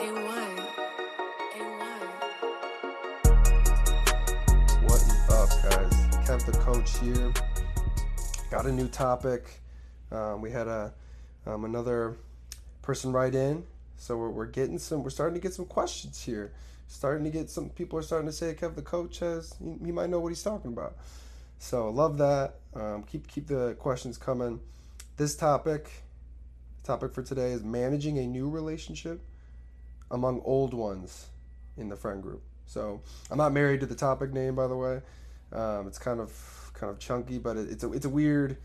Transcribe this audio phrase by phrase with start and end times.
[0.00, 0.56] A1.
[1.58, 2.00] A1.
[4.84, 5.92] What is up, guys?
[6.26, 7.30] Kev the coach here.
[8.50, 9.60] Got a new topic.
[10.10, 10.94] Um, we had a
[11.44, 12.16] um, another
[12.80, 13.62] person write in,
[13.98, 15.02] so we're, we're getting some.
[15.02, 16.54] We're starting to get some questions here.
[16.88, 19.54] Starting to get some people are starting to say Kev the coach has.
[19.62, 20.96] He, he might know what he's talking about.
[21.58, 22.54] So love that.
[22.72, 24.60] Um, keep keep the questions coming.
[25.18, 25.90] This topic,
[26.84, 29.20] topic for today is managing a new relationship
[30.10, 31.26] among old ones
[31.76, 32.42] in the friend group.
[32.66, 35.00] So I'm not married to the topic name, by the way.
[35.52, 36.30] Um, it's kind of
[36.74, 38.56] kind of chunky, but it, it's a it's a weird,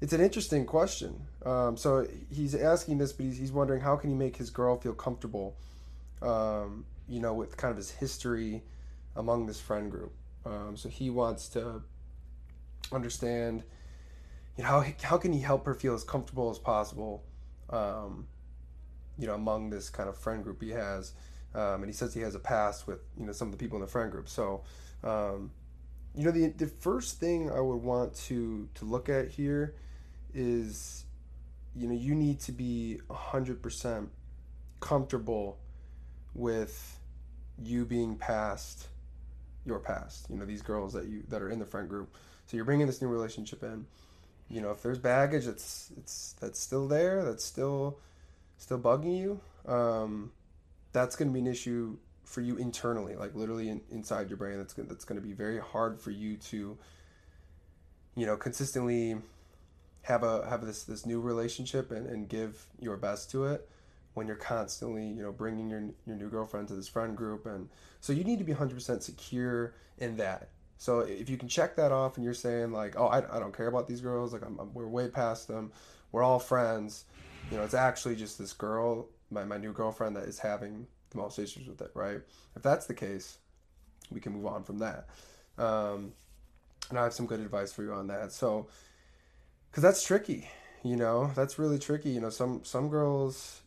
[0.00, 1.26] it's an interesting question.
[1.46, 4.76] Um, so he's asking this, but he's, he's wondering how can he make his girl
[4.76, 5.56] feel comfortable,
[6.20, 8.62] um, you know, with kind of his history
[9.14, 10.12] among this friend group.
[10.44, 11.82] Um, so he wants to
[12.92, 13.62] understand,
[14.56, 17.22] you know, how how can he help her feel as comfortable as possible,
[17.70, 18.26] um,
[19.18, 21.12] you know, among this kind of friend group he has.
[21.54, 23.76] Um, and he says he has a past with you know some of the people
[23.76, 24.28] in the friend group.
[24.28, 24.62] So,
[25.04, 25.52] um,
[26.14, 29.74] you know, the the first thing I would want to to look at here
[30.32, 31.04] is,
[31.76, 34.10] you know, you need to be hundred percent
[34.80, 35.58] comfortable
[36.34, 36.98] with
[37.62, 38.88] you being past
[39.64, 40.26] your past.
[40.28, 42.14] You know, these girls that you that are in the friend group.
[42.46, 43.86] So you're bringing this new relationship in.
[44.50, 47.98] You know, if there's baggage that's it's that's still there, that's still
[48.58, 49.40] still bugging you.
[49.70, 50.32] Um,
[50.92, 54.58] that's going to be an issue for you internally, like literally in, inside your brain.
[54.58, 56.76] That's gonna, that's going to be very hard for you to,
[58.16, 59.16] you know, consistently
[60.02, 63.68] have a have this this new relationship and, and give your best to it
[64.12, 67.68] when you're constantly you know bringing your your new girlfriend to this friend group and
[68.00, 71.90] so you need to be 100% secure in that so if you can check that
[71.90, 74.58] off and you're saying like oh i, I don't care about these girls like I'm,
[74.60, 75.72] I'm- we're way past them
[76.12, 77.04] we're all friends
[77.50, 81.18] you know it's actually just this girl my, my new girlfriend that is having the
[81.18, 82.20] most issues with it right?
[82.56, 83.38] If that's the case
[84.10, 85.08] we can move on from that.
[85.56, 86.12] Um,
[86.90, 88.32] and i have some good advice for you on that.
[88.32, 88.68] So
[89.70, 90.48] because that's tricky
[90.82, 91.30] you know?
[91.34, 92.30] That's really tricky you know?
[92.30, 93.60] Some some girls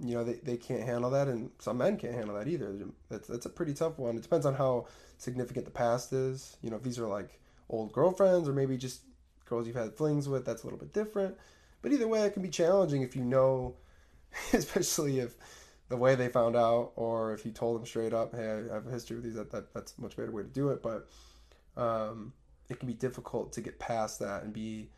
[0.00, 2.74] you know they, they can't handle that and some men can't handle that either.
[3.08, 4.16] That's, that's a pretty tough one.
[4.16, 4.86] It depends on how
[5.18, 6.56] significant the past is.
[6.62, 7.40] You know if these are like
[7.70, 9.02] old girlfriends or maybe just
[9.46, 11.36] girls you've had flings with that's a little bit different
[11.84, 13.74] but either way it can be challenging if you know
[14.54, 15.36] especially if
[15.90, 18.86] the way they found out or if you told them straight up hey i have
[18.86, 20.82] a history with these that, that that's a much better way to do it.
[20.82, 21.06] But
[21.76, 22.32] um,
[22.70, 24.88] it can be difficult to get past that and be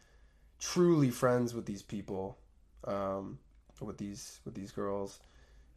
[0.61, 2.39] truly friends with these people
[2.85, 3.41] um,
[3.81, 5.19] with these with these girls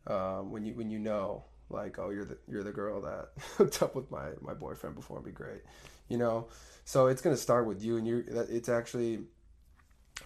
[0.06, 3.82] um, when you when you know like oh you're the you're the girl that hooked
[3.82, 5.62] up with my my boyfriend before it'd be great
[6.10, 6.48] you know?
[6.84, 9.20] So it's to start with you and you it's actually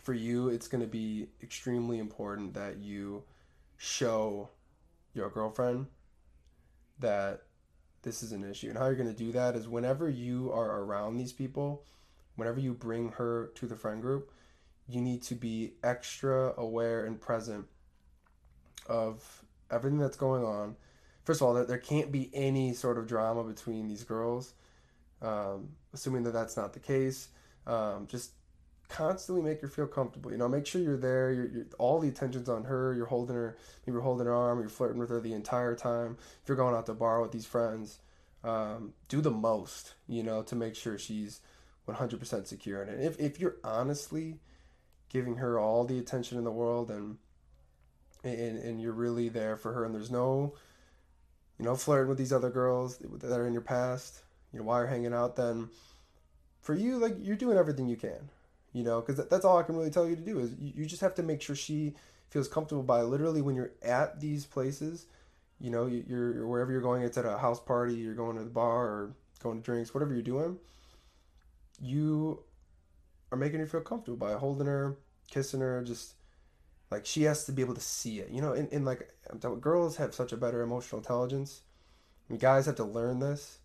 [0.02, 3.24] for you it's going to be extremely important that you
[3.78, 4.50] show
[5.14, 5.88] your girlfriend
[7.00, 7.44] that
[8.02, 10.82] this is an issue and how you're going to do that is whenever you are
[10.82, 11.84] around these people
[12.36, 14.32] whenever you bring her to the friend group
[14.88, 17.66] you need to be extra aware and present
[18.88, 20.76] of everything that's going on.
[21.24, 24.54] First of all, there, there can't be any sort of drama between these girls.
[25.22, 27.30] Um, assuming that that's not the case,
[27.66, 28.32] um, just
[28.90, 30.32] constantly make her feel comfortable.
[30.32, 31.32] You know, make sure you're there.
[31.32, 32.94] You're, you're all the attention's on her.
[32.94, 33.58] You're holding her.
[33.86, 34.60] Maybe you're holding her arm.
[34.60, 36.18] You're flirting with her the entire time.
[36.42, 38.00] If you're going out to bar with these friends,
[38.44, 39.94] um, do the most.
[40.08, 41.42] You know, to make sure she's
[41.88, 42.82] 100% secure.
[42.82, 44.40] And if if you're honestly
[45.10, 47.18] giving her all the attention in the world and
[48.24, 50.56] and, and you're really there for her and there's no
[51.60, 54.80] you know flirting with these other girls that are in your past you know while
[54.80, 55.70] you're hanging out then
[56.62, 58.30] for you like you're doing everything you can
[58.74, 61.02] you know because that's all i can really tell you to do is you, just
[61.02, 61.94] have to make sure she
[62.30, 65.06] feels comfortable by literally when you're at these places
[65.60, 68.44] you know you- you're, wherever you're going it's at a house party you're going to
[68.44, 70.58] the bar or going to drinks whatever you're doing
[71.82, 72.40] you
[73.32, 74.98] are making her feel comfortable by holding her,
[75.32, 76.16] kissing her, just
[76.92, 78.30] like she has to be able to see it.
[78.32, 81.62] You know, and, and like I'm telling, girls have such a better emotional intelligence.
[82.40, 83.60] Guys have to learn this,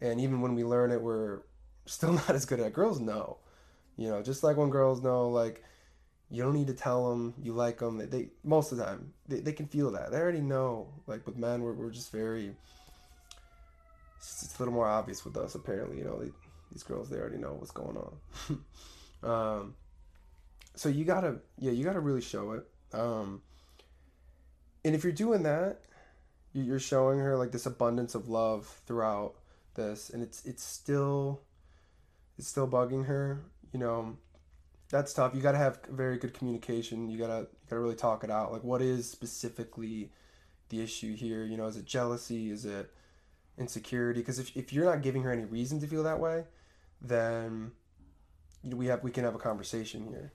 [0.00, 1.40] and even when we learn it, we're
[1.86, 2.72] still not as good at it.
[2.74, 3.38] Girls know,
[3.96, 5.62] you know, just like when girls know, like
[6.30, 7.98] you don't need to tell them you like them.
[7.98, 10.10] They, they most of the time they, they can feel that.
[10.10, 10.88] They already know.
[11.06, 12.54] Like with men, we're, we're just very.
[14.18, 15.98] It's, it's a little more obvious with us apparently.
[15.98, 16.30] You know, they,
[16.72, 18.60] these girls they already know what's going on.
[19.22, 19.74] Um,
[20.74, 22.66] so you gotta, yeah, you gotta really show it.
[22.92, 23.40] Um,
[24.84, 25.80] and if you're doing that,
[26.52, 29.32] you- you're showing her like this abundance of love throughout
[29.76, 31.40] this, and it's it's still,
[32.36, 33.40] it's still bugging her.
[33.74, 34.16] You know,
[34.88, 35.34] that's tough.
[35.34, 37.10] You gotta have very good communication.
[37.10, 38.52] You gotta you gotta really talk it out.
[38.52, 40.12] Like, what is specifically
[40.68, 41.44] the issue here?
[41.44, 42.52] You know, is it jealousy?
[42.52, 42.92] Is it
[43.58, 44.20] insecurity?
[44.20, 46.44] Because if, if you're not giving her any reason to feel that way,
[47.00, 47.72] then
[48.62, 50.32] you know, we have we can have a conversation here.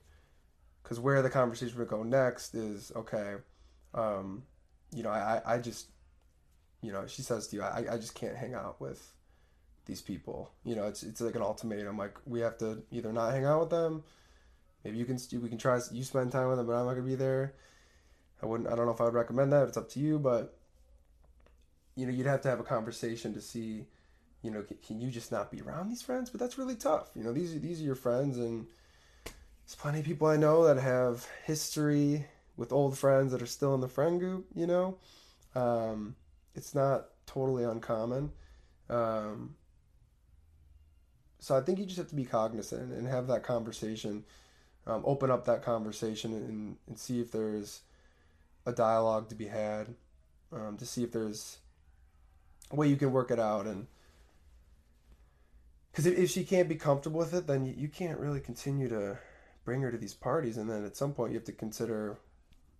[0.82, 3.36] Because where the conversation would go next is okay,
[3.94, 4.42] um,
[4.94, 5.88] you know, I, I just,
[6.82, 9.14] you know, she says to you, I, I just can't hang out with
[9.90, 10.52] these people.
[10.64, 11.98] You know, it's it's like an ultimatum.
[11.98, 14.04] Like we have to either not hang out with them.
[14.84, 17.06] Maybe you can we can try you spend time with them, but I'm not gonna
[17.06, 17.54] be there.
[18.42, 18.70] I wouldn't.
[18.70, 19.68] I don't know if I would recommend that.
[19.68, 20.56] It's up to you, but
[21.96, 23.86] you know, you'd have to have a conversation to see.
[24.42, 26.30] You know, can, can you just not be around these friends?
[26.30, 27.10] But that's really tough.
[27.14, 28.66] You know, these these are your friends, and
[29.24, 32.26] there's plenty of people I know that have history
[32.56, 34.46] with old friends that are still in the friend group.
[34.54, 34.98] You know,
[35.54, 36.14] um,
[36.54, 38.30] it's not totally uncommon.
[38.88, 39.56] Um,
[41.40, 44.24] so I think you just have to be cognizant and have that conversation,
[44.86, 47.80] um, open up that conversation and, and see if there's
[48.66, 49.94] a dialogue to be had,
[50.52, 51.58] um, to see if there's
[52.70, 53.66] a way you can work it out.
[53.66, 53.86] And
[55.90, 58.88] because if, if she can't be comfortable with it, then you, you can't really continue
[58.90, 59.18] to
[59.64, 60.58] bring her to these parties.
[60.58, 62.18] And then at some point, you have to consider,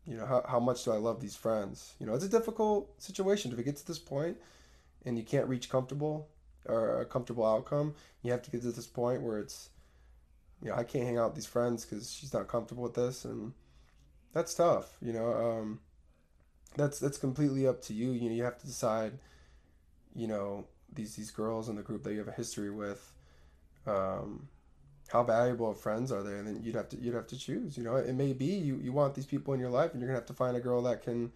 [0.06, 1.94] you know, how, how much do I love these friends?
[1.98, 4.36] You know, it's a difficult situation if it gets to this point
[5.06, 6.28] and you can't reach comfortable
[6.66, 7.94] or a comfortable outcome.
[8.22, 9.70] You have to get to this point where it's,
[10.62, 13.24] you know, I can't hang out with these friends because she's not comfortable with this,
[13.24, 13.52] and
[14.32, 14.96] that's tough.
[15.00, 15.80] You know, um,
[16.76, 18.12] that's that's completely up to you.
[18.12, 19.12] You know, you have to decide.
[20.14, 23.12] You know, these these girls in the group that you have a history with.
[23.86, 24.48] Um,
[25.08, 26.38] how valuable of friends are they?
[26.38, 27.76] And then you'd have to you'd have to choose.
[27.76, 30.08] You know, it may be you you want these people in your life, and you're
[30.08, 31.32] gonna have to find a girl that can.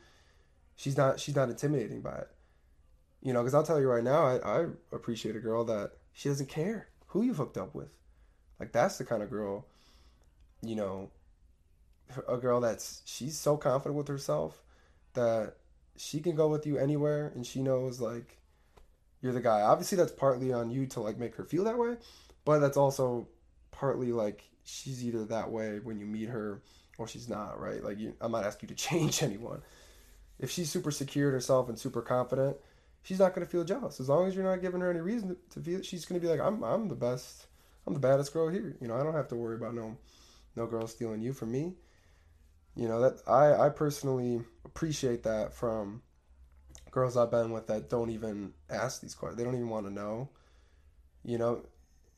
[0.76, 2.28] She's not she's not intimidating by it.
[3.24, 6.28] You know, because I'll tell you right now, I, I appreciate a girl that she
[6.28, 7.88] doesn't care who you've hooked up with.
[8.60, 9.66] Like that's the kind of girl,
[10.62, 11.10] you know,
[12.28, 14.62] a girl that's she's so confident with herself
[15.14, 15.54] that
[15.96, 18.38] she can go with you anywhere and she knows like
[19.20, 19.62] you're the guy.
[19.62, 21.96] Obviously that's partly on you to like make her feel that way,
[22.44, 23.26] but that's also
[23.70, 26.62] partly like she's either that way when you meet her
[26.98, 27.82] or she's not, right?
[27.82, 29.62] Like you, I'm not asking you to change anyone.
[30.38, 32.56] If she's super secure in herself and super confident,
[33.04, 35.36] she's not going to feel jealous as long as you're not giving her any reason
[35.50, 35.82] to feel.
[35.82, 37.46] She's going to be like, I'm I'm the best.
[37.86, 38.76] I'm the baddest girl here.
[38.80, 39.96] You know, I don't have to worry about no
[40.56, 41.74] no girl stealing you from me.
[42.74, 46.02] You know that I I personally appreciate that from
[46.90, 49.38] girls I've been with that don't even ask these questions.
[49.38, 50.30] They don't even want to know.
[51.24, 51.66] You know,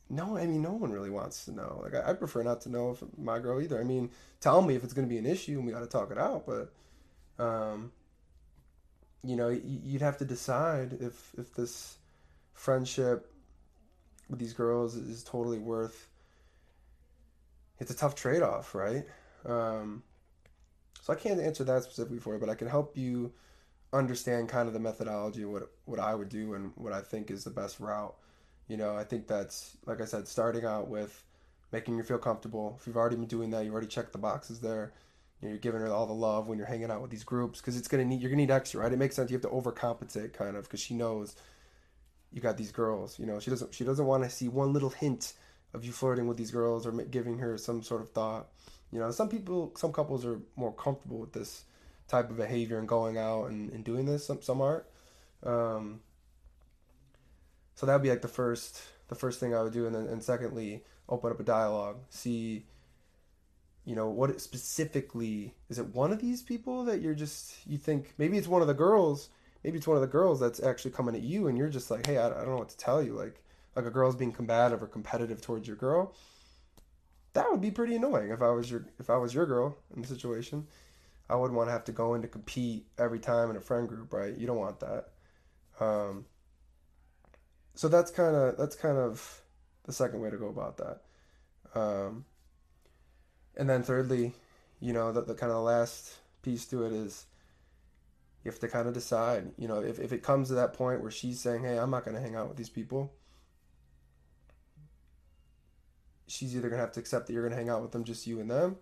[0.09, 1.81] no, I mean no one really wants to know.
[1.83, 3.79] Like I, I prefer not to know if my girl either.
[3.79, 5.87] I mean, tell me if it's going to be an issue and we got to
[5.87, 6.45] talk it out.
[6.47, 6.73] But
[7.43, 7.91] um,
[9.23, 11.97] you know, you'd have to decide if if this
[12.53, 13.31] friendship
[14.29, 16.09] with these girls is totally worth.
[17.79, 19.05] It's a tough trade off, right?
[19.45, 20.03] Um,
[21.01, 23.31] so I can't answer that specifically for you, but I can help you
[23.93, 27.43] understand kind of the methodology what what I would do and what I think is
[27.43, 28.15] the best route.
[28.67, 31.23] You know, I think that's like I said, starting out with
[31.71, 32.77] making you feel comfortable.
[32.79, 34.93] If you've already been doing that, you've already checked the boxes there
[35.41, 37.77] you you're giving her all the love when you're hanging out with these groups because
[37.77, 38.91] it's gonna need you're gonna need extra, right?
[38.91, 39.29] It makes sense.
[39.29, 41.35] You have to overcompensate kind of because she knows
[42.31, 43.19] you got these girls.
[43.19, 45.33] You know, she doesn't she doesn't want to see one little hint
[45.73, 48.47] of you flirting with these girls or giving her some sort of thought.
[48.91, 51.65] You know, some people, some couples are more comfortable with this
[52.07, 54.25] type of behavior and going out and, and doing this.
[54.25, 54.85] Some some aren't.
[55.43, 56.01] Um,
[57.75, 60.07] so that would be like the first the first thing I would do, and then
[60.07, 61.97] and secondly, open up a dialogue.
[62.09, 62.65] See
[63.87, 68.13] you know what specifically is it one of these people that you're just you think
[68.17, 69.29] maybe it's one of the girls
[69.63, 72.05] maybe it's one of the girls that's actually coming at you and you're just like
[72.05, 73.41] hey i, I don't know what to tell you like
[73.77, 76.15] like a girl's being combative or competitive towards your girl.
[77.33, 80.01] That would be pretty annoying if i was your if i was your girl in
[80.01, 80.67] the situation.
[81.29, 83.87] I wouldn't want to have to go in to compete every time in a friend
[83.87, 84.35] group right?
[84.35, 85.09] You don't want that.
[85.79, 86.25] Um
[87.75, 89.41] so that's kind of that's kind of
[89.83, 91.01] the second way to go about that.
[91.79, 92.25] Um
[93.57, 94.33] and then thirdly,
[94.79, 97.25] you know, the, the kind of the last piece to it is
[98.43, 101.01] you have to kind of decide, you know, if, if it comes to that point
[101.01, 103.11] where she's saying, hey, I'm not going to hang out with these people,
[106.27, 108.03] she's either going to have to accept that you're going to hang out with them,
[108.03, 108.77] just you and them,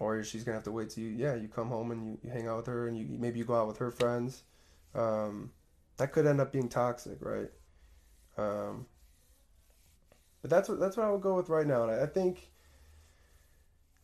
[0.00, 2.18] or she's going to have to wait till you, yeah, you come home and you,
[2.24, 4.42] you hang out with her and you maybe you go out with her friends.
[4.94, 5.50] Um,
[5.98, 7.50] that could end up being toxic, right?
[8.38, 8.86] Um,
[10.42, 11.84] but that's what that's what I would go with right now.
[11.84, 12.50] And I, I think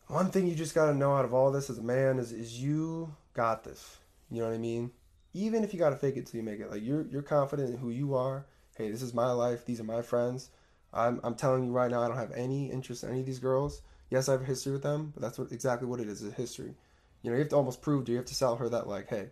[0.07, 2.31] one thing you just got to know out of all this as a man is
[2.31, 3.97] is you got this.
[4.31, 4.91] You know what I mean?
[5.33, 6.71] Even if you got to fake it till you make it.
[6.71, 8.45] Like you're you're confident in who you are.
[8.75, 9.65] Hey, this is my life.
[9.65, 10.49] These are my friends.
[10.93, 13.39] I'm I'm telling you right now, I don't have any interest in any of these
[13.39, 13.81] girls.
[14.09, 16.31] Yes, I have a history with them, but that's what exactly what it is, a
[16.31, 16.73] history.
[17.21, 19.09] You know, you have to almost prove to you have to sell her that like,
[19.09, 19.27] hey,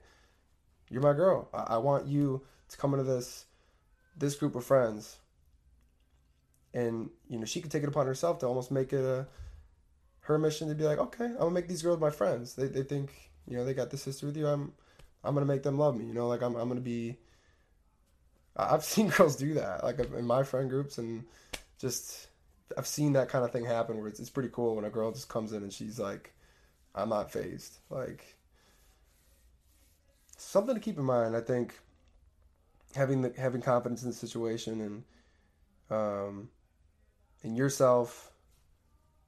[0.89, 1.49] you're my girl.
[1.53, 3.45] I, I want you to come into this
[4.15, 5.17] this group of friends,
[6.74, 9.27] and you know she could take it upon herself to almost make it a
[10.21, 12.55] her mission to be like, okay, I'm gonna make these girls my friends.
[12.55, 13.12] They they think
[13.47, 14.47] you know they got this history with you.
[14.47, 14.74] I'm
[15.24, 16.05] I'm gonna make them love me.
[16.05, 17.17] You know, like I'm I'm gonna be.
[18.55, 21.24] I've seen girls do that, like in my friend groups, and
[21.79, 22.27] just
[22.77, 25.12] I've seen that kind of thing happen where it's, it's pretty cool when a girl
[25.12, 26.33] just comes in and she's like,
[26.93, 27.77] I'm not phased.
[27.89, 28.36] Like
[30.38, 31.36] something to keep in mind.
[31.36, 31.79] I think
[32.95, 35.03] having the having confidence in the situation and
[35.89, 36.50] um,
[37.44, 38.32] in yourself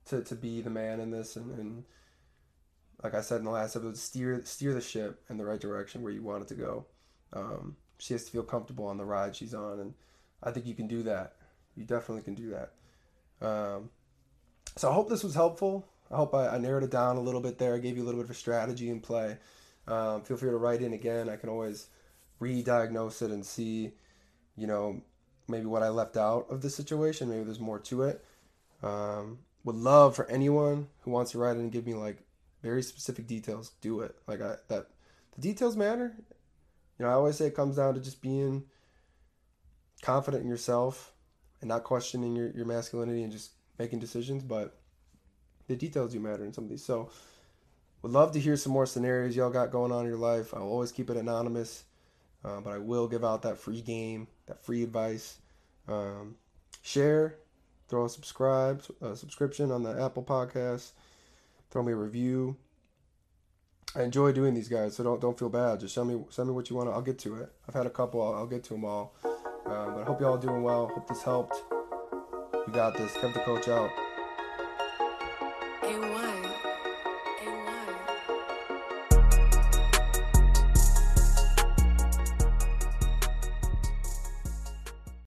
[0.05, 1.83] to to be the man in this and, and
[3.03, 6.01] like I said in the last episode, steer steer the ship in the right direction
[6.01, 6.85] where you want it to go.
[7.33, 9.93] Um, she has to feel comfortable on the ride she's on, and
[10.43, 11.35] I think you can do that.
[11.75, 12.71] You definitely can do that.
[13.45, 13.89] Um,
[14.75, 15.85] so I hope this was helpful.
[16.11, 17.75] I hope I, I, narrowed it down a little bit there.
[17.75, 19.37] I gave you a little bit of a strategy in play.
[19.87, 21.29] Um, feel free to write in again.
[21.29, 21.87] I can always
[22.39, 23.93] re-diagnose it and see,
[24.57, 25.01] you know,
[25.49, 27.29] maybe what I left out of the situation.
[27.29, 28.23] Maybe there's more to it.
[28.81, 32.23] Um, would love for anyone who wants to write in and give me like
[32.61, 33.71] very specific details.
[33.81, 34.15] Do it.
[34.27, 34.87] Like I that
[35.35, 36.15] the details matter.
[36.97, 38.63] You know, I always say it comes down to just being
[40.01, 41.13] confident in yourself
[41.61, 44.77] and not questioning your, your masculinity and just making decisions, but
[45.67, 46.83] the details do matter in some of these.
[46.83, 47.09] So
[48.01, 50.53] would love to hear some more scenarios y'all got going on in your life.
[50.53, 51.83] I'll always keep it anonymous,
[52.43, 55.37] uh, but I will give out that free game, that free advice.
[55.87, 56.35] Um,
[56.81, 57.37] share,
[57.87, 60.91] throw a subscribe, a subscription on the Apple Podcast.
[61.71, 62.57] Throw me a review.
[63.95, 65.79] I enjoy doing these guys, so don't don't feel bad.
[65.79, 66.89] Just send me send me what you want.
[66.89, 67.51] I'll get to it.
[67.67, 68.21] I've had a couple.
[68.21, 69.15] I'll, I'll get to them all.
[69.23, 70.87] Um, but I hope you all doing well.
[70.87, 71.63] Hope this helped.
[71.71, 73.13] You got this.
[73.13, 73.89] Kev the coach out.
[73.89, 74.08] A1.